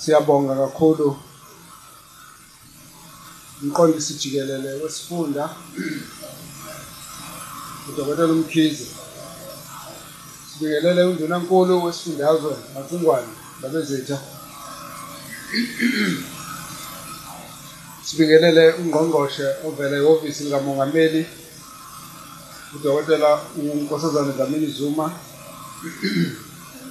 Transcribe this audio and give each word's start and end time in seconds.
siyabonga 0.00 0.54
kakhulu. 0.62 1.16
Umqondisi 3.62 4.14
jikelele 4.20 4.70
wesifunda 4.82 5.44
udokotela 7.88 8.32
umkhize. 8.32 8.86
Sibingelele 10.48 11.02
undunankulu 11.04 11.84
wesifundazwe 11.84 12.54
macingwane 12.74 13.32
labezitha 13.62 14.18
sibingelele 18.06 18.64
ungqongqoshe 18.80 19.46
ovela 19.66 19.96
ehhovisi 20.00 20.44
likamongameli 20.44 21.22
udokotela 22.74 23.30
unkosazana 23.56 24.32
dlamini 24.32 24.66
zuma 24.66 25.06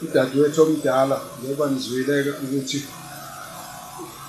udadewethu 0.04 0.61
omdala 0.64 1.21
njengoba 1.39 1.66
nizwileke 1.70 2.32
ukuthi 2.43 2.80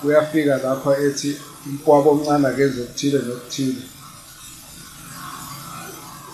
kuyafika 0.00 0.54
lapha 0.64 0.92
ethi 1.06 1.30
umkwabo 1.66 2.10
omncane 2.10 2.46
akenze 2.48 2.80
okuthile 2.82 3.18
nokuthile. 3.26 3.82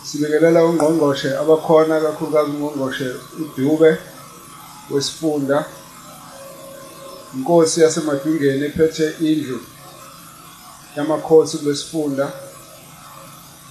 Sibingelela 0.06 0.60
ungqongqoshe 0.68 1.30
abakhona 1.42 1.94
kakhulukazi 2.04 2.50
ungqongqoshe 2.50 3.08
udube 3.42 3.90
wesifunda. 4.90 5.58
Inkosi 7.34 7.80
yasemadingeni 7.84 8.64
ephethe 8.66 9.06
indlu 9.28 9.58
yamakhosi 10.96 11.58
kulesifunda. 11.58 12.26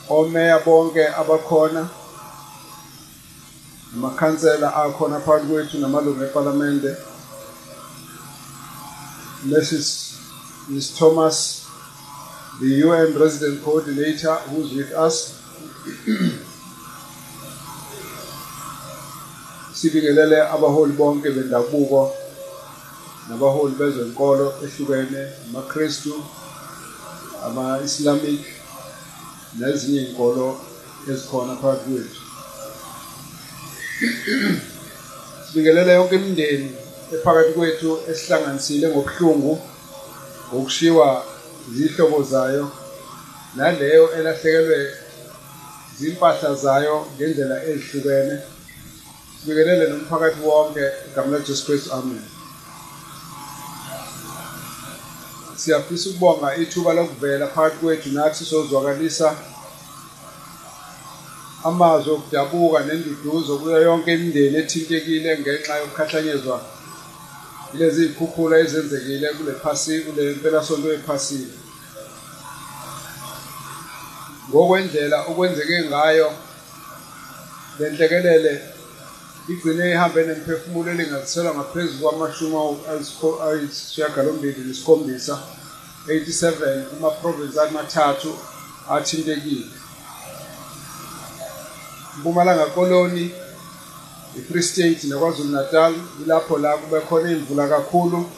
Omeya 0.10 0.60
bonke 0.66 1.04
abakhona. 1.22 1.84
Amakhansela 3.96 4.76
akhona 4.76 5.20
phakathi 5.20 5.48
kwethu 5.48 5.78
namalungu 5.78 6.24
epalamente 6.24 6.96
Mrs. 9.46 10.14
Ms. 10.70 10.98
Thomas, 10.98 11.68
the 12.62 12.68
UN 12.88 13.14
resident 13.20 13.62
coordinator 13.62 14.36
who's 14.48 14.72
with 14.74 14.94
us. 14.94 15.44
Sibingelele 19.74 20.48
abaholi 20.48 20.94
bonke 20.94 21.30
bendabuko 21.32 22.12
nabaholi 23.30 23.76
bezenkolo 23.76 24.54
ehlukene 24.64 25.32
amaKristu 25.50 26.24
ama-Islamic 27.46 28.42
nezinye 29.60 30.02
izinkolo 30.02 30.62
ezikhona 31.10 31.56
phakathi 31.56 31.90
kwethu. 31.92 32.23
Sibingelele 35.46 35.94
yonke 35.94 36.16
imindeni 36.16 36.70
ephakathi 37.14 37.54
kwethu 37.54 37.90
esihlanganisile 38.12 38.88
ngobuhlungu 38.90 39.54
ngokushiwa 40.50 41.08
izihlobo 41.70 42.24
zayo 42.24 42.66
naleyo 43.56 44.06
elahlekelwe 44.18 44.80
zimpahla 45.98 46.56
zayo 46.64 46.96
ngendlela 47.16 47.58
ezihlukene. 47.70 48.36
Sibikelele 49.40 49.86
nomphakathi 49.88 50.40
wonke 50.48 50.86
igama 51.08 51.38
laJesu 51.38 51.66
Kristu 51.66 51.94
amen. 51.94 52.26
Siyafisa 55.56 56.10
ukubonga 56.10 56.56
ithuba 56.56 56.94
lokuvela 56.94 57.48
phakathi 57.48 57.78
kwethu 57.78 58.10
nathi 58.10 58.46
sozwakalisa 58.46 59.28
amazwi 61.64 62.12
okudabuka 62.12 62.80
nenduduzo 62.84 63.58
kuyo 63.58 63.80
yonke 63.88 64.14
imindeni 64.14 64.58
ethintekile 64.62 65.30
ngenxa 65.40 65.80
yokukhahlanyezwa 65.80 66.58
lezi 67.78 68.08
zikhukhula 68.08 68.56
ezenzekile 68.64 69.28
kule 69.38 69.54
phasi 69.64 70.00
kule 70.06 70.24
mpelasonto 70.32 70.94
ephasile. 70.94 71.56
Ngokwendlela 74.50 75.18
okwenzeke 75.30 75.78
ngayo 75.90 76.30
lenhlekelele 77.80 78.54
igcine 79.52 79.92
ihambe 79.92 80.22
nemphefumulo 80.28 80.92
elingathiselwa 80.92 81.56
ngaphezu 81.56 81.96
kwamashumi 82.02 82.58
ayisishiyagalombili 83.46 84.62
nesikhombisa 84.68 85.36
87 86.08 86.84
kuma-provinsi 86.90 87.60
amathathu 87.60 88.32
athintekile. 88.96 89.83
Mpumalanga 92.18 92.66
koloni 92.66 93.32
i-free 94.38 94.64
state 94.64 95.04
nakwazulu 95.04 95.50
natal 95.50 95.94
ilapho 96.26 96.58
la 96.58 96.78
kube 96.78 97.02
khona 97.02 97.32
imvula 97.32 97.68
kakhulu 97.68 98.30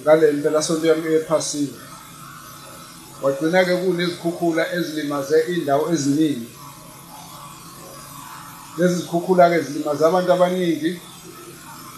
ngale 0.00 0.32
mpelasonto 0.32 0.86
yami 0.86 1.14
ephasile. 1.14 1.78
Kwagcina-ke 3.20 3.76
kunezikhukhula 3.76 4.72
ezilimaze 4.76 5.44
iy'ndawo 5.50 5.92
eziningi. 5.92 6.48
Lezi 8.78 8.94
zikhukhula-ke 8.94 9.60
zilimaze 9.60 10.06
abantu 10.06 10.32
abaningi 10.32 11.00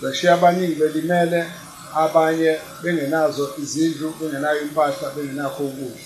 zashiya 0.02 0.34
abaningi 0.34 0.74
belimele 0.74 1.46
abanye 1.94 2.58
bengenazo 2.82 3.50
izindlu 3.62 4.14
bengenayo 4.20 4.62
impahla 4.62 5.10
bengenakho 5.16 5.64
ukudla. 5.64 5.96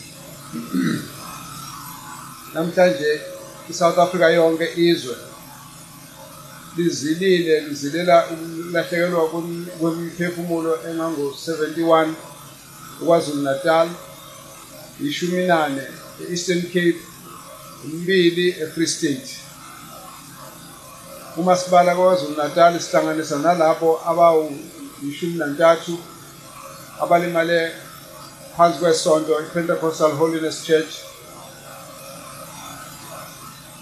Namhlanje 2.55 3.21
i-south 3.71 3.99
africa 3.99 4.33
yonke 4.35 4.73
izwe. 4.77 5.17
Lizilile 6.77 7.61
lizilela 7.61 8.27
ukulahlekelwa 8.27 9.29
kwemiphefumulo 9.79 10.79
engango-71 10.89 12.09
ukwazulu 13.03 13.43
natal 13.43 13.89
ishumi 15.01 15.47
nane 15.47 15.83
e-eastern 16.21 16.63
cape 16.63 17.01
umbili 17.85 18.49
e-free 18.49 18.87
state. 18.87 19.37
Uma 21.37 21.57
sibala 21.57 21.97
kwazulu 21.97 22.37
natal 22.37 22.81
sihlanganisa 22.81 23.39
nalabo 23.39 24.01
abawu-ishumi 24.07 25.39
nantathu 25.39 25.99
abalimale 27.01 27.73
phansi 28.57 28.79
kwesonto 28.79 29.41
i-pentecostal 29.41 30.13
holiness 30.13 30.65
church. 30.65 31.08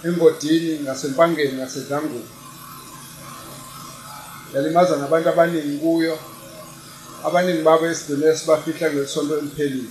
Engodini 0.06 0.80
ngasempangeni 0.82 1.52
ngasedlangweni 1.52 2.30
yalimaza 4.54 4.96
nabantu 4.96 5.28
abaningi 5.28 5.78
kuyo. 5.78 6.18
Abaningi 7.24 7.62
babo 7.62 7.86
esigcine 7.86 8.36
sibafihla 8.36 8.92
ngesonto 8.92 9.38
eliphelile. 9.38 9.90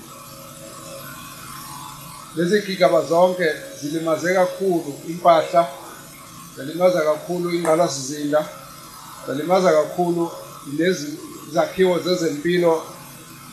Lezi 2.35 2.61
gigaba 2.61 3.01
zonke 3.01 3.47
zilimaze 3.81 4.33
kakhulu 4.33 4.99
impahla 5.07 5.67
zalimaza 6.57 7.01
kakhulu 7.01 7.55
ingqalasizinda 7.55 8.45
zalimaza 9.27 9.71
kakhulu 9.71 10.31
nezakhiwo 10.77 11.99
zezempilo 11.99 12.83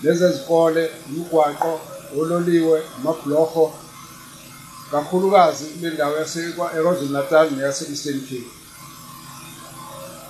nezezikole 0.02 0.90
imigwaqo 1.08 1.80
ololiwe 2.18 2.82
amabhlorho 2.96 3.74
kakhulukazi 4.92 5.64
kule 5.64 5.91
ndawo 5.91 6.16
yasekwazulu 6.16 7.12
natal 7.12 7.50
neyase-eastern 7.50 8.20
cape. 8.20 8.50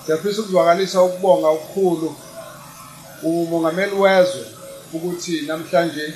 Siyafisa 0.07 0.41
ukuzwakalisa 0.43 1.03
ukubonga 1.03 1.49
okukhulu 1.49 2.15
umongameli 3.23 3.95
wezwe 3.95 4.47
ukuthi 4.93 5.41
namhlanje 5.41 6.15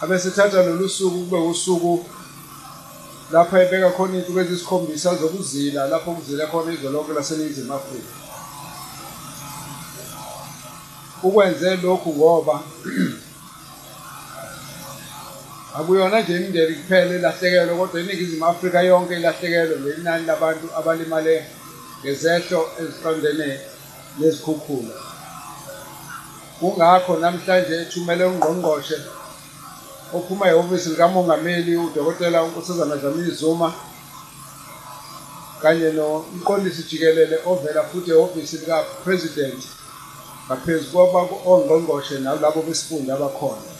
abesethatha 0.00 0.62
lolu 0.62 0.88
suku 0.88 1.18
kube 1.18 1.36
usuku 1.36 2.06
lapho 3.32 3.58
ebeka 3.58 3.90
khona 3.90 4.14
iy'nsuku 4.16 4.40
ezisikhombisa 4.40 5.14
zokuzila 5.14 5.86
lapho 5.86 6.12
kuzila 6.14 6.46
khona 6.46 6.72
izwe 6.72 6.90
lonke 6.90 7.12
laseningizimu 7.12 7.74
afrika. 7.74 8.12
Ukwenze 11.22 11.76
lokhu 11.76 12.14
ngoba 12.14 12.60
akuyona 15.78 16.20
nje 16.20 16.36
imindeni 16.36 16.74
kuphela 16.74 17.14
elahlekelwe 17.14 17.74
kodwa 17.76 18.00
iningizimu 18.00 18.46
afrika 18.46 18.82
yonke 18.82 19.14
ilahlekelwe 19.16 19.76
ngenani 19.80 20.26
labantu 20.26 20.66
abalimale 20.78 21.46
ngezehlo 22.00 22.60
eziqondene 22.80 23.48
nezikhukhula 24.18 24.94
kungakho 26.58 27.12
namhlanje 27.22 27.74
ethumele 27.82 28.24
ungqongqoshe 28.24 28.98
ophuma 30.16 30.44
ehhovisi 30.52 30.88
likamongameli 30.92 31.72
udokotela 31.76 32.42
unkosazana 32.46 32.96
dlamini 33.00 33.32
zuma 33.40 33.68
kanye 35.62 35.88
nomqondisi 35.96 36.82
jikelele 36.88 37.36
ovela 37.50 37.82
futhi 37.90 38.10
ehhovisi 38.10 38.56
lika-president 38.60 39.60
ngaphezu 40.46 40.86
koba 40.92 41.20
ongqongqoshe 41.52 42.14
nalabo 42.18 42.60
besifunda 42.66 43.14
abakhona. 43.14 43.71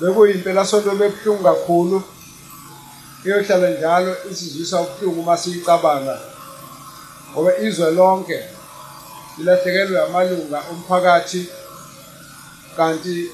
Bekuyimpelasonto 0.00 0.90
bebuhlungu 0.90 1.42
kakhulu. 1.44 2.02
Iyohlala 3.24 3.70
njalo 3.70 4.16
isizwisa 4.30 4.80
ubuhlungu 4.80 5.20
uma 5.20 5.36
siyicabanga 5.36 6.18
ngoba 7.32 7.58
izwe 7.58 7.90
lonke 7.90 8.38
ilahlekelwe 9.38 10.02
amalunga 10.02 10.58
omphakathi 10.70 11.46
kanti 12.76 13.30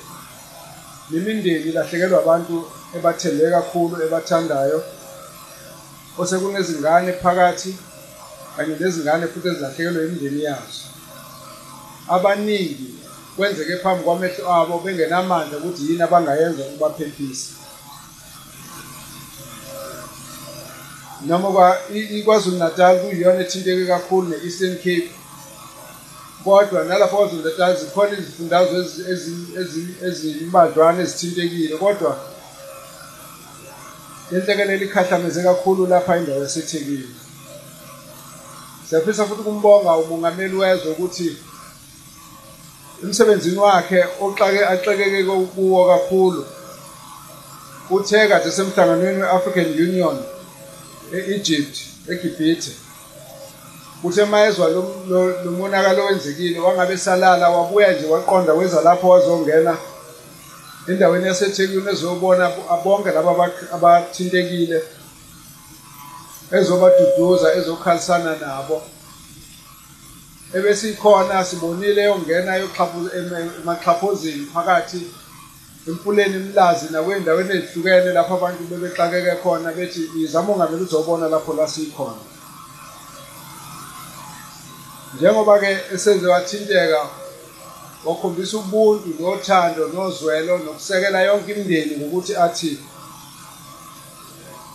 nemindeni 1.11 1.65
ilahlekelwa 1.71 2.19
abantu 2.23 2.57
ebathembe 2.97 3.51
kakhulu 3.51 3.95
ebathandayo. 4.05 4.81
Osekunezingane 6.19 7.13
phakathi 7.23 7.73
kanye 8.57 8.75
nezingane 8.81 9.27
futhi 9.27 9.49
ezilahlekelwe 9.49 10.07
imindeni 10.07 10.43
yazo. 10.45 10.85
Abaningi 12.09 12.98
kwenzeke 13.39 13.77
phambi 13.77 14.05
kwamehlo 14.05 14.53
abo 14.53 14.79
bengenamandla 14.79 15.59
ukuthi 15.59 15.83
yini 15.89 16.03
abangayenza 16.03 16.63
ukubaphephisa. 16.63 17.51
Noma 21.27 21.77
kwaZulu 22.25 22.59
Natal 22.59 22.99
kuyiyona 23.01 23.41
ethinteke 23.41 23.87
kakhulu 23.87 24.29
ne-Eastern 24.29 24.77
Cape 24.77 25.11
kodwa 26.45 26.85
nalapho 26.85 27.17
kwaZulu 27.17 27.43
Natal 27.43 27.77
zikhona 27.77 28.19
izifundazwe 28.19 28.79
ezimbadlwana 30.07 31.03
ezithintekile 31.03 31.77
kodwa 31.77 32.19
lenhlekelelo 34.31 34.85
ikhahlameze 34.85 35.43
kakhulu 35.43 35.87
lapha 35.87 36.19
indawo 36.19 36.43
yaseThekwini. 36.43 37.15
Siyafisa 38.89 39.27
futhi 39.27 39.43
kumbonga 39.43 39.97
umongameli 39.97 40.57
wezwe 40.57 40.91
ukuthi 40.91 41.37
emsebenzini 43.03 43.59
wakhe 43.59 44.05
oxake 44.21 44.65
axekeke 44.67 45.25
kuwo 45.55 45.87
kakhulu. 45.89 46.47
Uthe 47.91 48.29
kade 48.29 48.51
semhlanganweni 48.51 49.23
we-African 49.23 49.67
Union 49.67 50.17
e-Egypt 51.13 51.77
eGibhithe. 52.09 52.73
Kuthe 54.03 54.25
mayezwa 54.25 54.69
lo 54.69 55.51
monakalo 55.59 56.05
wenzekile 56.05 56.59
wangabe 56.61 56.97
salala 56.99 57.49
wabuya 57.51 57.93
nje 57.93 58.07
waqonda 58.07 58.53
weza 58.53 58.81
lapho 58.81 59.09
wazongena 59.09 59.77
endaweni 60.89 61.27
yaseThekwini 61.27 61.91
ezobona 61.91 62.53
bonke 62.85 63.11
laba 63.11 63.51
abathintekile 63.73 64.83
ezobaduduza 66.53 67.55
ezokhalisana 67.55 68.37
nabo. 68.41 68.83
Ebesikhona 70.55 71.45
sibonile 71.45 72.03
yongena 72.05 72.53
emaxhaphozini 72.59 74.47
phakathi 74.55 75.03
emfuleni 75.89 76.37
imlazi 76.37 76.87
nakwey'ndaweni 76.93 77.53
ey'hlukene 77.57 78.13
lapho 78.13 78.35
abantu 78.35 78.63
bebexakeke 78.71 79.35
khona 79.43 79.73
bethi 79.73 80.03
izama 80.17 80.53
ungamele 80.53 80.83
uzobona 80.83 81.29
lapho 81.29 81.53
la 81.55 81.69
sikhona. 81.69 82.23
Njengoba-ke 85.15 85.71
esenze 85.95 86.27
wathinteka 86.27 87.01
wakhombisa 88.05 88.57
ubuntu 88.57 89.09
nothando 89.21 89.89
nozwelo 89.89 90.59
nokusekela 90.59 91.23
yonke 91.23 91.53
imindeni 91.53 91.97
ngokuthi 91.97 92.37
athi 92.37 92.79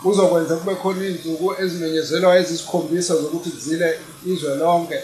uzokwenza 0.06 0.56
kube 0.56 0.76
khona 0.76 1.04
iy'nsuku 1.06 1.48
ezimenyezelwa 1.62 2.38
ezisikhombisa 2.38 3.14
zokuthi 3.16 3.50
kuzile 3.50 4.00
izwe 4.26 4.56
lonke. 4.56 5.00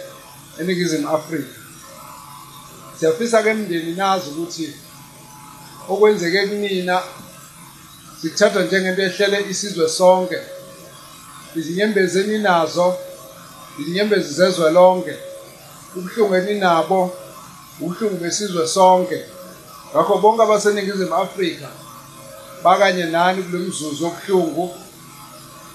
eNingizimu 0.59 1.09
Afrika. 1.09 1.53
Siyafisa-ke 2.99 3.49
emndeni 3.49 3.95
nazi 3.95 4.29
ukuthi 4.29 4.73
okwenzeke 5.89 6.47
kunina 6.47 7.01
sikuthatha 8.21 8.61
njengento 8.63 9.01
ehlele 9.01 9.49
isizwe 9.51 9.89
sonke 9.89 10.39
izinyembezi 11.55 12.19
eninazo 12.19 12.97
izinyembezi 13.79 14.33
zezwe 14.33 14.71
lonke 14.71 15.15
ubuhlungu 15.95 16.35
eninabo 16.35 16.99
ubuhlungu 17.81 18.17
besizwe 18.23 18.67
sonke. 18.67 19.19
Ngakho 19.91 20.17
bonke 20.17 20.43
abaseningizimu 20.43 21.15
Afrika 21.15 21.67
bakanye 22.63 23.05
nani 23.05 23.43
kule 23.43 23.57
mzuzu 23.57 24.05
wobuhlungu 24.05 24.75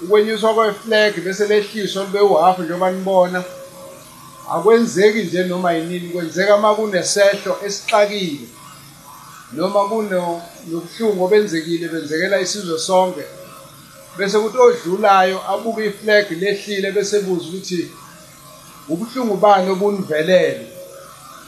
ukwenyuswa 0.01 0.53
kweflag 0.53 1.13
bese 1.23 1.47
lehliswa 1.47 2.03
libe 2.03 2.19
uhafu 2.19 2.63
njengoba 2.63 2.91
nibona. 2.91 3.43
Akwenzeki 4.51 5.23
nje 5.23 5.43
noma 5.43 5.71
yinini 5.73 6.09
kwenzeka 6.09 6.55
uma 6.55 6.75
kunesehlo 6.75 7.57
esixakile 7.65 8.47
noma 9.53 9.89
kunobuhlungu 9.89 11.23
obenzekile 11.25 11.87
benzekela 11.87 12.39
isizwe 12.39 12.79
sonke. 12.79 13.25
Bese 14.17 14.39
kuthi 14.39 14.57
odlulayo 14.57 15.37
abuke 15.51 15.85
iflag 15.85 16.31
lehlile 16.31 16.91
bese 16.91 17.19
buza 17.19 17.47
ukuthi 17.47 17.91
ubuhlungu 18.89 19.37
bani 19.37 19.69
obunivelele 19.71 20.67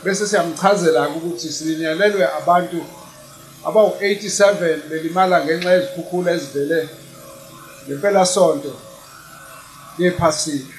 bese 0.03 0.27
siyamchazela 0.27 1.09
ukuthi 1.09 1.49
silinyalelwe 1.49 2.25
abantu 2.39 2.79
abawu-87 3.67 4.43
belimala 4.89 5.45
ngenxa 5.45 5.71
yezikhukhula 5.73 6.31
ezivele 6.31 6.89
ngempela 7.85 8.25
sonto 8.25 8.73
lephasika 9.97 10.76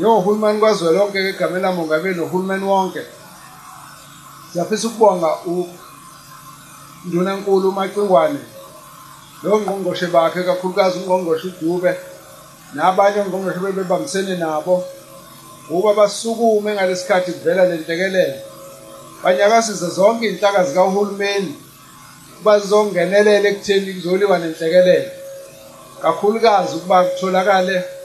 njengohulumeni 0.00 0.60
kazwelonke 0.60 1.18
egameni 1.18 1.62
lamongameli 1.62 2.16
nohulumeni 2.16 2.64
wonke. 2.64 3.02
Siyafisa 4.52 4.88
ukubonga 4.88 5.30
undunankulu 7.04 7.68
umacingwane 7.68 8.40
nongqongqoshe 9.42 10.06
bakhe 10.06 10.42
kakhulukazi 10.42 10.98
ungqongqoshe 10.98 11.48
udube 11.48 11.92
nabanye 12.74 13.20
ongqongqoshe 13.20 13.60
bebebambisene 13.60 14.34
nabo 14.36 14.84
ukuba 15.70 15.94
basukume 15.94 16.74
ngalesi 16.74 17.06
khathi 17.08 17.32
kuvela 17.32 17.64
le 17.64 17.76
ntekelelo. 17.76 18.38
Banyakasize 19.22 19.88
zonke 19.96 20.24
iy'nhlaka 20.26 20.64
zikahulumeni 20.64 21.52
bazongenelela 22.44 23.48
ekutheni 23.48 23.92
kuzoliwa 23.94 24.38
nenhlekelelo 24.38 25.10
kakhulukazi 26.02 26.76
ukuba 26.76 27.04
kutholakale 27.04 27.99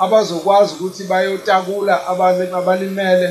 abazokwazi 0.00 0.74
ukuthi 0.74 1.04
bayotakula 1.04 2.06
abantu 2.06 2.56
abalimele 2.56 3.28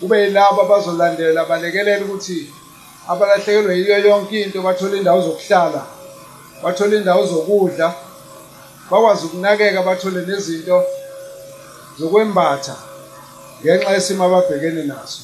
kube 0.00 0.22
yilabo 0.22 0.62
abazolandela 0.62 1.44
balekelela 1.44 2.04
ukuthi 2.04 2.50
abalahlekelwe 3.08 3.78
yiyo 3.78 3.98
yonke 3.98 4.42
into 4.42 4.62
bathole 4.62 4.98
indawo 4.98 5.20
zokuhlala 5.22 5.82
bathole 6.62 6.96
indawo 6.96 7.26
zokudla 7.26 7.94
bakwazi 8.90 9.26
ukunakeka 9.26 9.82
bathole 9.82 10.20
nezinto 10.26 10.84
zokwembatha 11.98 12.76
ngenxa 13.60 13.90
yesimo 13.92 14.24
ababhekene 14.24 14.82
naso. 14.82 15.20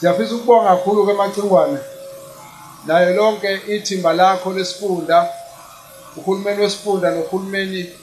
Siyafisa 0.00 0.34
ukubonga 0.34 0.70
kakhulu 0.70 1.04
kwemacingwane 1.04 1.78
nayo 2.86 3.14
lonke 3.14 3.60
ithimba 3.66 4.12
lakho 4.12 4.52
lesifunda 4.52 5.28
uhulumeni 6.16 6.62
wesifunda 6.62 7.10
nohulumeni 7.10 8.01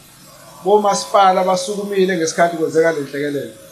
bomasipala 0.64 1.44
basukumile 1.44 2.18
ngesikhathi 2.18 2.58
kwenzeka 2.58 2.92
le 2.92 3.02
nhlekelelo 3.02 3.70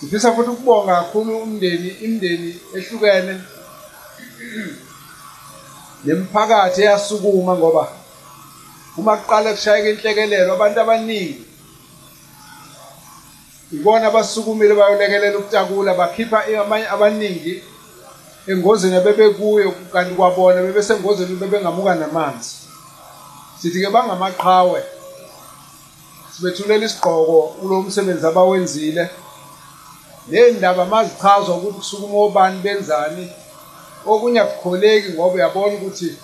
sifisa 0.00 0.32
futhi 0.32 0.50
ukubonga 0.50 0.94
kakhulu 0.96 1.38
umndeni 1.38 1.88
imindeni 1.88 2.60
ehlukene. 2.76 3.40
Nemiphakathi 6.04 6.82
eyasukuma 6.82 7.56
ngoba 7.56 7.88
uma 8.96 9.16
kuqala 9.16 9.54
kushayeka 9.54 9.88
inhlekelelo 9.90 10.52
abantu 10.54 10.80
abaningi 10.80 11.42
ibona 13.72 14.06
abasukumile 14.06 14.74
bayolekelela 14.74 15.38
ukutakula 15.38 15.94
bakhipha 15.94 16.44
amanye 16.62 16.88
abaningi 16.88 17.62
engozini 18.46 18.96
abebekuyo 18.96 19.74
kanti 19.92 20.14
kwabona 20.14 20.62
bebesengozini 20.62 21.34
bebengamuka 21.34 21.94
namanzi. 21.94 22.54
Sithi-ke 23.58 23.90
bangamaqhawe. 23.90 24.97
Sibethulela 26.38 26.86
isigqoko 26.86 27.42
kulo 27.60 27.82
msebenzi 27.82 28.26
abawenzile. 28.26 29.10
Ney'ndaba 30.28 30.84
mazichazwa 30.84 31.56
ukuthi 31.56 31.78
kusukuma 31.78 32.18
obani 32.18 32.58
benzani. 32.60 33.32
Okunye 34.06 34.40
akukholeki 34.40 35.12
ngoba 35.12 35.34
uyabona 35.34 35.74
ukuthi 35.74 36.16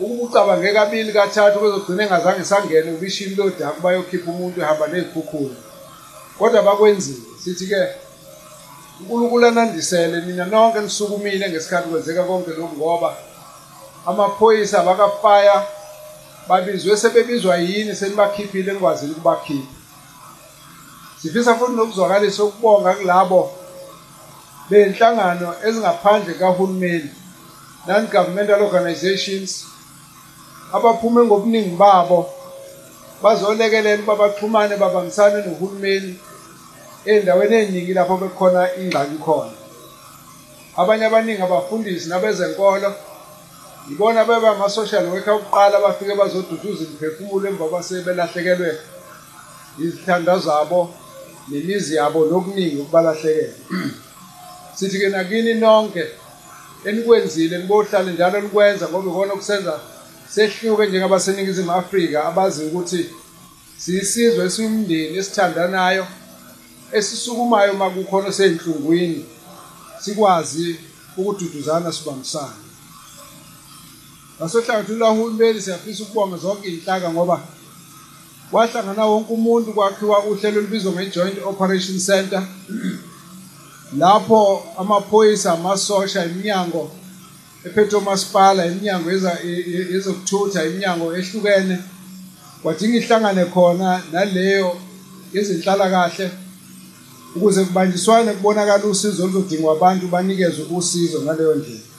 ukuba 0.00 0.22
ucabange 0.24 0.72
kabili 0.72 1.12
kathathu 1.12 1.60
bezogcina 1.60 2.02
engazange 2.02 2.44
sangene 2.44 2.92
ubishini 2.92 3.34
lodaku 3.34 3.80
bayokhipha 3.80 4.30
umuntu 4.30 4.60
ehamba 4.60 4.86
ney'khukhula. 4.86 5.56
Kodwa 6.38 6.62
bakwenzile 6.62 7.26
sithi-ke 7.44 7.88
unkulunkulu 9.00 9.46
anandisele 9.46 10.20
nina 10.20 10.44
nonke 10.44 10.80
nisukumile 10.80 11.48
ngesikhathi 11.48 11.88
kwenzeka 11.88 12.22
konke 12.24 12.50
lokhu 12.50 12.76
ngoba 12.76 13.16
amaphoyisa 14.06 14.82
bakafaya 14.82 15.66
babizwe 16.48 16.96
sebebizwa 16.96 17.56
yini 17.56 17.94
senibakhiphile 17.96 18.72
nikwazile 18.72 19.12
ukubakhipha? 19.12 19.72
Sifisa 21.22 21.54
futhi 21.54 21.76
nokuzwakalisa 21.76 22.44
ukubonga 22.44 22.94
kulabo 22.94 23.50
bey'nhlangano 24.70 25.54
ezingaphandle 25.66 26.34
kahulumeni 26.34 27.10
non-governmental 27.86 28.62
organizations 28.62 29.64
abaphume 30.72 31.24
ngobuningi 31.24 31.76
babo 31.76 32.30
bazolekelela 33.22 34.02
babaxhumane 34.02 34.76
babambisane 34.76 35.38
nohulumeni 35.46 36.12
ey'ndaweni 37.06 37.54
ey'ningi 37.56 37.92
lapho 37.94 38.16
bekhona 38.16 38.74
ingxaki 38.80 39.18
khona. 39.24 39.54
Abanye 40.76 41.04
abaningi 41.06 41.42
abafundisi 41.42 42.08
nabezenkolo 42.08 42.90
yibona 43.88 44.24
beba 44.24 44.50
ama-social 44.50 45.06
worker 45.06 45.34
okuqala 45.34 45.80
bafike 45.80 46.14
bazoduduza 46.14 46.84
imiphefumulo 46.84 47.48
emva 47.48 47.68
basebelahlekelwe 47.68 48.78
izithandwa 49.78 50.38
zabo 50.38 50.94
nemizi 51.48 51.94
yabo 51.96 52.24
nokuningi 52.24 52.76
ukubalahlekelwa. 52.76 53.54
Sithi-ke 54.76 55.08
nakini 55.08 55.54
nonke 55.54 56.04
enikwenzile 56.84 57.58
nibohlale 57.58 58.12
njalo 58.12 58.40
nikwenza 58.40 58.88
ngoba 58.88 59.10
ikona 59.10 59.32
okusenza 59.32 59.80
sehluke 60.28 60.86
njengabaseningizimu 60.86 61.72
afrika 61.72 62.24
abazi 62.24 62.64
ukuthi 62.64 63.10
siyisizwe 63.78 64.44
esiwumndeni 64.46 65.16
esithandanayo 65.18 66.06
esisukumayo 66.92 67.72
uma 67.72 67.90
kukhona 67.90 68.32
sey'nhlungwini 68.32 69.24
sikwazi 70.02 70.76
ukududuzana 71.16 71.92
sibambisane. 71.92 72.65
Ngasohlangothini 74.38 74.98
lwahulumeni 74.98 75.60
siyafisa 75.60 76.02
ukubonga 76.02 76.36
zonke 76.36 76.68
iy'nhlaka 76.68 77.12
ngoba 77.12 77.40
kwahlangana 78.50 79.06
wonke 79.06 79.32
umuntu 79.32 79.72
kwakhiwa 79.72 80.24
uhlelo 80.24 80.58
olubizwa 80.58 80.92
nge-joint 80.92 81.38
operation 81.44 81.98
center. 81.98 82.42
Lapho 83.98 84.62
amaphoyisa 84.78 85.52
amasosha 85.52 86.24
iminyango 86.24 86.90
ephethe 87.64 87.96
umasipala 87.96 88.66
iminyango 88.66 89.10
yezokuthutha 89.92 90.64
iminyango 90.64 91.16
ehlukene 91.16 91.78
kwadinga 92.62 92.96
ihlangane 92.98 93.44
khona 93.44 94.02
naleyo 94.12 94.76
yezenhlalakahle 95.32 96.30
ukuze 97.36 97.64
kubanjiswane 97.64 98.32
kubonakala 98.32 98.84
usizo 98.84 99.24
oluzodingwa 99.24 99.72
abantu 99.76 100.08
banikezwe 100.08 100.64
usizo 100.70 101.22
ngaleyo 101.22 101.54
ndlela. 101.54 101.95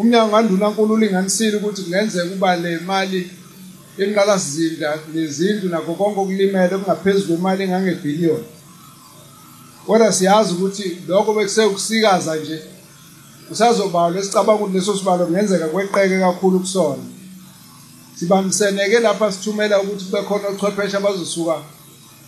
Umnyango 0.00 0.32
kandunankulu 0.32 0.94
ulinganisile 0.94 1.56
ukuthi 1.56 1.82
kungenzeka 1.82 2.24
ukuba 2.26 2.56
le 2.56 2.78
mali 2.78 3.30
yenqalasizinda 3.98 4.98
nezindlu 5.14 5.68
nakho 5.68 5.94
konke 5.94 6.20
okulimele 6.20 6.74
okungaphezu 6.74 7.26
kwemali 7.26 7.62
engangebhiliyoni. 7.64 8.48
Kodwa 9.86 10.12
siyazi 10.12 10.52
ukuthi 10.54 10.86
lokho 11.08 11.32
bekusekusikaza 11.36 12.36
nje 12.36 12.58
usazobalwa 13.50 14.20
esicabanga 14.20 14.62
ukuthi 14.62 14.78
leso 14.78 14.96
sibalo 14.98 15.26
kungenzeka 15.26 15.66
kweqeke 15.72 16.18
kakhulu 16.20 16.60
kusona. 16.60 17.04
Sibambiseneke 18.16 18.98
lapha 18.98 19.32
sithumela 19.32 19.80
ukuthi 19.82 20.04
kube 20.04 20.22
khona 20.22 20.48
ochwepheshe 20.48 20.96
abazosuka 20.96 21.56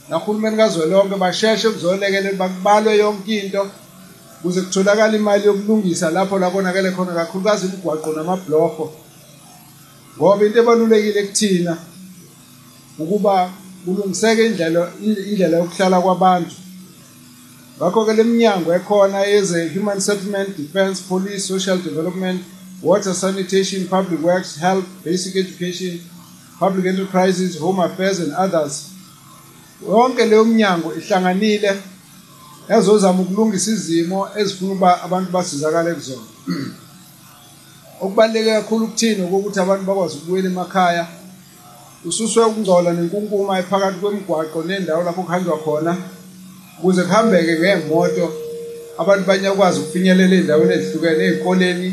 nahulumeni 0.09 0.57
kazwelonke 0.57 1.17
basheshe 1.17 1.69
kuzolekelela 1.71 2.39
bakubalwe 2.41 2.97
yonke 2.97 3.37
into. 3.39 3.65
Ukuze 4.43 4.61
kutholakale 4.61 5.19
imali 5.19 5.47
yokulungisa 5.47 6.11
lapho 6.11 6.39
la 6.39 6.51
konakele 6.51 6.91
khona 6.91 7.15
kakhulukazi 7.15 7.67
imigwaqo 7.67 8.13
namabhlorho. 8.13 8.93
Ngoba 10.17 10.47
into 10.47 10.59
ebalulekile 10.59 11.23
kuthina 11.23 11.77
ukuba 12.99 13.51
kulungiseke 13.85 14.47
indlela 14.47 14.91
indlela 15.01 15.57
yokuhlala 15.59 16.01
kwabantu. 16.01 16.55
Ngakho-ke 17.79 18.13
le 18.13 18.25
minyango 18.25 18.75
ekhona 18.75 19.21
yeze-human 19.27 20.01
settlement 20.01 20.57
defence 20.57 21.01
police 21.09 21.47
social 21.47 21.79
development 21.79 22.43
water 22.83 23.15
sanitation 23.15 23.87
public 23.87 24.21
works 24.25 24.57
health 24.57 24.85
basic 25.05 25.37
education 25.37 26.01
public 26.59 26.87
enterprises 26.87 27.59
home 27.59 27.79
affairs 27.79 28.19
and 28.21 28.33
others. 28.33 28.89
Yonke 29.89 30.27
leyo 30.27 30.45
mnyango 30.45 30.95
ihlanganile 30.95 31.83
yazozama 32.69 33.23
ukulungisa 33.23 33.71
izimo 33.71 34.29
ezifuna 34.37 34.73
ukuba 34.73 35.03
abantu 35.03 35.33
basizakale 35.33 35.95
kuzona. 35.95 36.29
Okubaluleke 38.01 38.51
kakhulu 38.51 38.87
kuthina 38.87 39.25
ukuthi 39.25 39.61
abantu 39.61 39.85
bakwazi 39.85 40.17
ukubuyela 40.17 40.49
emakhaya 40.49 41.07
ususwe 42.05 42.45
ukungcola 42.45 42.93
nenkunkuma 42.93 43.59
ephakathi 43.59 43.99
kwemigwaqo 44.01 44.63
nendawo 44.67 45.03
lapho 45.05 45.23
kuhanjwa 45.23 45.59
khona 45.65 45.97
ukuze 46.79 47.03
kuhambeke 47.03 47.55
ngemoto 47.59 48.27
abantu 48.99 49.25
banyakwazi 49.27 49.81
ukufinyelela 49.81 50.35
ey'ndaweni 50.37 50.75
ezihlukene 50.75 51.23
ey'koleni 51.25 51.89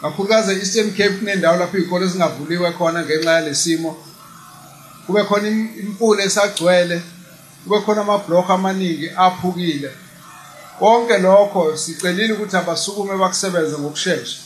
kakhulukazi 0.00 0.52
e-eastern 0.52 0.90
cape 0.96 1.16
kunendawo 1.18 1.56
lapho 1.56 1.78
iy'kole 1.78 2.06
zingavuliwe 2.06 2.72
khona 2.72 3.00
ngenxa 3.04 3.32
yalesimo 3.32 3.96
kube 5.06 5.24
khona 5.24 5.48
imfula 5.48 6.24
esagcwele 6.24 6.96
kube 7.64 7.80
khona 7.80 8.00
amabhlokho 8.00 8.52
amaningi 8.52 9.10
aphukile. 9.16 9.90
Konke 10.78 11.18
lokho 11.18 11.76
sicelile 11.76 12.32
ukuthi 12.32 12.56
abasukume 12.56 13.16
bakusebenze 13.16 13.78
ngokushesha. 13.78 14.38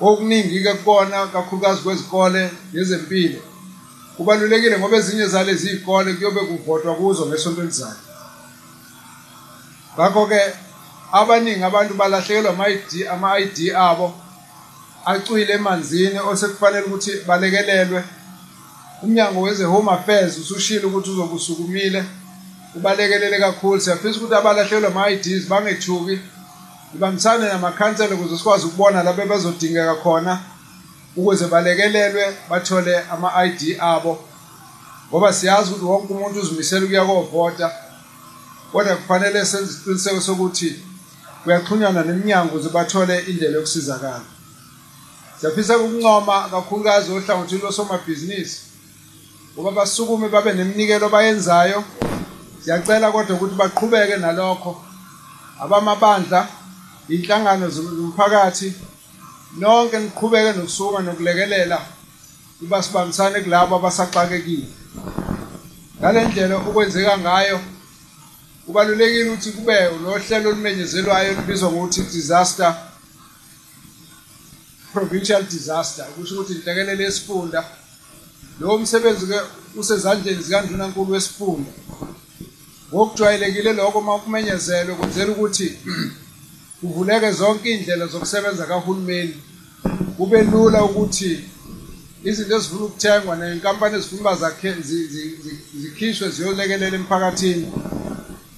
Okuningi-ke 0.00 0.74
kubona 0.74 1.26
kakhulukazi 1.26 1.80
kwezikole 1.80 2.50
nezempilo. 2.72 3.40
Kubalulekile 4.16 4.78
ngoba 4.78 4.96
ezinye 4.96 5.26
zalezi 5.26 5.68
iy'kole 5.70 6.14
kuyobe 6.14 6.40
kuvotwa 6.40 6.94
kuzo 6.94 7.26
ngesonto 7.26 7.62
elizayo. 7.62 8.00
Ngakho-ke 9.94 10.40
abaningi 11.12 11.64
abantu 11.64 11.94
balahlekelwa 11.94 12.52
ama-ID 13.12 13.58
abo 13.76 14.14
acwile 15.04 15.52
emanzini 15.52 16.18
osekufanele 16.18 16.86
ukuthi 16.86 17.12
balekelelwe. 17.26 18.04
Umnyango 19.02 19.40
weze-home 19.40 19.92
affairs 19.92 20.38
usushile 20.38 20.86
ukuthi 20.86 21.10
uzobe 21.10 21.34
usukumile 21.34 22.04
ubalekelele 22.74 23.38
kakhulu. 23.38 23.80
Siyafisa 23.80 24.18
ukuthi 24.18 24.34
abalahlekelwa 24.34 24.90
ama-IDs 24.90 25.48
bangethuki 25.48 26.20
ibambisane 26.94 27.48
namakhansela 27.48 28.14
ukuze 28.14 28.38
sikwazi 28.38 28.66
ukubona 28.66 29.02
lapho 29.02 29.26
bezodingeka 29.26 29.94
khona 29.94 30.40
ukuze 31.16 31.46
balekelelwe 31.46 32.36
bathole 32.50 32.98
ama-ID 33.12 33.76
abo. 33.80 34.18
Ngoba 35.10 35.32
siyazi 35.32 35.70
ukuthi 35.70 35.84
wonke 35.84 36.12
umuntu 36.12 36.40
uzimisela 36.40 36.84
ukuya 36.84 37.04
kovota. 37.04 37.72
Kodwa 38.72 38.96
kufanele 38.96 39.46
senze 39.46 39.70
isiqiniseko 39.70 40.20
sokuthi 40.20 40.82
kuyaxhunyana 41.44 42.04
neminyango 42.04 42.54
ukuze 42.54 42.68
bathole 42.68 43.18
indlela 43.20 43.56
yokusizakala. 43.56 44.24
Siyafisa 45.40 45.78
ukuncoma 45.78 46.48
kakhulukazi 46.50 47.12
ohlangothini 47.12 47.62
losomabhizinisi. 47.62 48.71
Ngoba 49.54 49.70
basukume 49.70 50.28
babe 50.28 50.52
neminikelo 50.52 51.08
bayenzayo 51.08 51.84
siyacela 52.64 53.12
kodwa 53.12 53.36
ukuthi 53.36 53.54
baqhubeke 53.54 54.16
nalokho. 54.16 54.82
Abamabandla 55.60 56.48
inhlangano 57.08 57.68
zomphakathi 57.70 58.72
nonke 59.58 59.98
niqhubeke 59.98 60.52
nokusuka 60.56 61.02
nokulekelela 61.02 61.78
kuba 62.58 62.82
sibambisane 62.82 63.40
kulabo 63.40 63.76
abasaxakekile. 63.76 64.68
Ngale 65.98 66.24
ndlela 66.24 66.56
okwenzeka 66.56 67.18
ngayo 67.18 67.60
kubalulekile 68.66 69.30
ukuthi 69.30 69.50
kube 69.52 69.74
nohlelo 70.02 70.50
olumenyezelwayo 70.50 71.32
olubizwa 71.32 71.70
ngokuthi 71.70 72.02
disaster 72.02 72.74
provincial 74.92 75.42
disaster 75.42 76.04
kusho 76.14 76.34
ukuthi 76.34 76.52
inhlekelele 76.52 77.04
yesifunda. 77.04 77.81
Lowo 78.62 78.78
msebenzi-ke 78.78 79.40
usezandleni 79.76 80.42
zikandunankulu 80.42 81.12
wesifunda 81.12 81.70
ngokujwayelekile 82.92 83.72
lokho 83.72 83.98
uma 83.98 84.18
kumenyezelwe 84.18 84.94
kwenzela 84.94 85.32
ukuthi 85.32 85.78
kuvuleke 86.80 87.32
zonke 87.32 87.68
iy'ndlela 87.70 88.06
zokusebenza 88.06 88.66
kahulumeni. 88.66 89.36
Kube 90.16 90.42
lula 90.42 90.84
ukuthi 90.84 91.44
izinto 92.24 92.56
ezifuna 92.56 92.84
ukuthengwa 92.84 93.36
ney'nkampani 93.36 93.96
ezifuna 93.96 94.20
uba 94.20 94.50
zikhishwe 95.80 96.28
ziyolekelela 96.30 96.96
emphakathini 96.96 97.66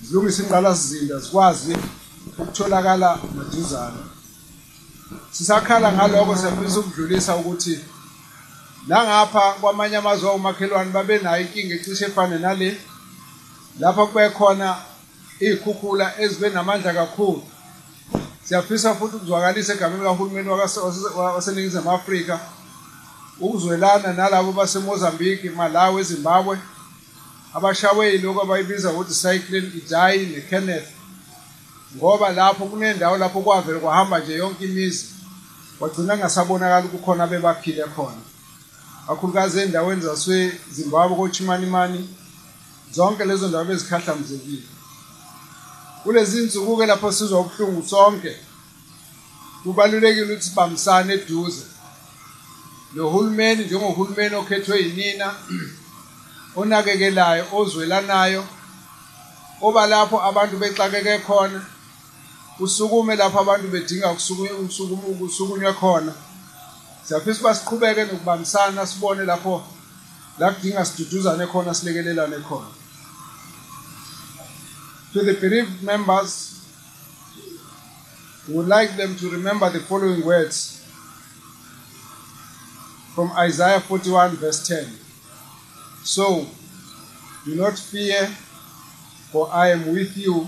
zilungise 0.03 0.43
ingqalasizinda 0.43 1.19
zikwazi 1.19 1.77
ukutholakala 2.39 3.19
maduzane. 3.37 4.03
Sisakhala 5.31 5.93
ngalokho 5.93 6.37
siyafisa 6.37 6.81
ukudlulisa 6.81 7.37
ukuthi 7.37 7.79
nangapha 8.87 9.53
kwamanye 9.61 9.97
amazwe 9.97 10.29
omakhelwane 10.31 10.91
babe 10.91 11.19
nayo 11.19 11.41
inkinga 11.43 11.75
ecishe 11.75 12.05
efane 12.05 12.39
nale 12.39 12.77
lapho 13.81 14.07
kube 14.07 14.31
khona 14.31 14.77
iy'khukhula 15.41 16.21
ezibe 16.21 16.51
namandla 16.51 16.93
kakhulu. 16.93 17.43
Siyafisa 18.45 18.95
futhi 18.95 19.17
ukuzwakalisa 19.17 19.73
egameni 19.73 20.03
kahulumeni 20.03 20.49
waseningizimu 21.35 21.91
afrika 21.91 22.41
ukuzwelana 23.41 24.13
nalabo 24.13 24.53
basemozambique 24.53 25.51
malawi 25.51 26.01
ezimbabwe 26.01 26.59
abashawe 27.55 28.13
yilokhu 28.13 28.41
abayibiza 28.43 28.93
ngokuthi 28.93 29.15
cyclone 29.15 29.71
idai 29.81 30.27
nekenneth 30.27 30.89
ngoba 31.97 32.33
lapho 32.33 32.65
kunendawo 32.67 33.17
lapho 33.17 33.41
kwavele 33.41 33.79
kwahamba 33.79 34.19
nje 34.19 34.35
yonke 34.37 34.65
imizi 34.65 35.07
kwagcina 35.79 36.17
ngasabonakala 36.17 36.87
ukukhona 36.87 37.27
bebaphile 37.27 37.85
khona. 37.97 38.34
Kakhulukazi 39.07 39.61
ey'ndaweni 39.61 40.03
zasezimbabwe 40.03 41.17
kochimanimani 41.17 42.01
zonke 42.95 43.25
lezo 43.25 43.49
ndawo 43.49 43.65
bezikhahlamezekile 43.65 44.67
kulezi 46.03 46.41
nsuku-ke 46.41 46.87
lapho 46.87 47.13
sizwa 47.13 47.41
ubuhlungu 47.41 47.83
sonke 47.89 48.37
kubalulekile 49.63 50.25
ukuthi 50.25 50.45
sibambisane 50.45 51.13
eduze. 51.15 51.65
Nohulumeni 52.95 53.65
njengohulumeni 53.65 54.35
okhethwe 54.35 54.79
yinina 54.83 55.35
onakekelayo 56.57 57.45
ozwelanayo 57.53 58.45
oba 59.63 59.87
lapho 59.87 60.23
abantu 60.29 60.57
bexakeke 60.59 61.19
khona 61.19 61.61
usukume 62.61 63.17
lapho 63.17 63.41
abantu 63.41 63.69
bedinga 63.69 64.13
ukusukunywe 64.13 65.73
khona. 65.73 66.13
Siyafisa 67.07 67.55
siqhubeke 67.55 68.05
nokubambisana 68.05 68.87
sibone 68.87 69.25
lapho 69.25 69.65
la 70.39 70.53
kudinga 70.53 70.85
siduduzane 70.85 71.47
khona 71.47 71.75
silekelelane 71.75 72.37
khona. 72.37 72.67
To 75.13 75.23
the 75.23 75.35
bereaved 75.35 75.83
members 75.83 76.51
we 78.49 78.55
would 78.55 78.69
like 78.69 78.97
them 78.97 79.17
to 79.17 79.31
remember 79.31 79.71
the 79.71 79.81
following 79.81 80.25
words 80.25 80.83
from 83.15 83.31
Isaiah 83.39 83.81
41 83.81 84.37
verse 84.37 84.67
10 84.67 84.87
so 86.03 86.47
do 87.45 87.55
not 87.55 87.79
fear 87.79 88.29
for 89.35 89.53
I 89.53 89.71
am 89.71 89.93
with 89.93 90.17
you. 90.17 90.47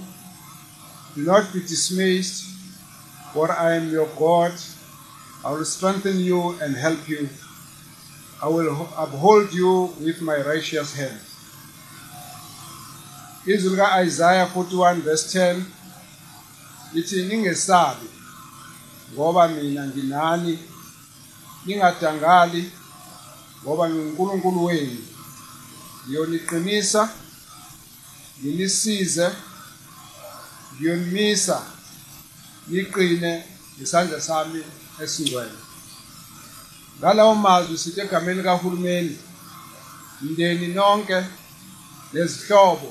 Do 1.17 1.23
not 1.25 1.53
be 1.53 1.61
dismayed 1.61 2.25
for 3.33 3.51
I 3.51 3.75
am 3.75 3.91
your 3.91 4.07
God 4.17 4.53
I 5.47 5.53
will 5.53 5.65
strengthen 5.65 6.19
you 6.19 6.59
and 6.61 6.75
help 6.75 7.09
you. 7.09 7.29
I 8.43 8.49
will 8.49 8.89
uphold 8.99 9.55
you 9.55 9.95
with 10.01 10.21
my 10.21 10.43
righteous 10.43 10.93
hand. 10.97 11.21
Izwi 13.47 13.71
lika 13.71 14.03
Isaiah 14.03 14.47
41 14.47 15.03
verse 15.03 15.39
10 15.39 15.63
lithi 16.95 17.23
ningesabi 17.23 18.07
ngoba 19.15 19.49
mina 19.49 19.87
nginani? 19.87 20.59
Ningadangali 21.67 22.71
ngoba 23.63 23.89
nginguNkulunkulu 23.91 24.65
wenu. 24.65 24.99
Ngiyoniqinisa 26.07 27.09
nginisize 28.41 29.31
ngiyonimisa. 30.75 31.63
Niqine 32.69 33.45
ngesandla 33.79 34.21
sami. 34.21 34.63
Esingcwele 35.03 35.59
ngalawo 36.99 37.35
mazwi 37.35 37.79
sithi 37.79 38.01
egameni 38.01 38.43
kahulumeni 38.43 39.17
mndeni 40.23 40.67
nonke 40.69 41.19
nezihlobo 42.13 42.91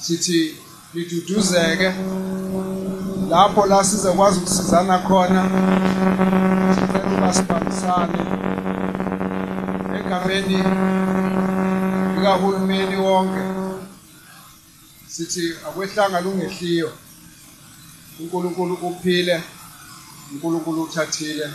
sithi 0.00 0.56
liduduzeke 0.94 1.92
lapho 3.28 3.66
la 3.66 3.84
sizakwazi 3.84 4.38
ukusizana 4.38 4.98
khona 4.98 5.42
sicela 6.74 7.10
uba 7.16 7.34
sibambisane. 7.34 8.18
Egameni 9.98 10.58
likahulumeni 12.16 12.96
wonke 12.96 13.42
sithi 15.08 15.54
akwehlanga 15.66 16.20
lungehliyo 16.20 16.92
uNkulunkulu 18.20 18.74
uphile 18.74 19.42
uNkulunkulu 20.32 20.82
uthathile 20.82 21.46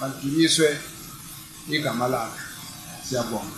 badunyiswe 0.00 0.68
igama 1.68 2.06
lakhe. 2.08 2.40
Siyabonga. 3.08 3.56